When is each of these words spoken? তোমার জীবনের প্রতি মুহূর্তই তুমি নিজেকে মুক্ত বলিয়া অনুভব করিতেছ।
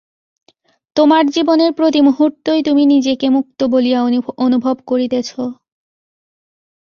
তোমার 0.95 1.23
জীবনের 1.27 1.71
প্রতি 1.73 1.99
মুহূর্তই 2.01 2.61
তুমি 2.63 2.83
নিজেকে 2.85 3.27
মুক্ত 3.29 3.59
বলিয়া 3.63 3.99
অনুভব 4.37 4.75
করিতেছ। 4.85 5.29